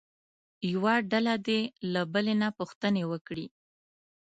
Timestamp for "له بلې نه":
1.93-2.49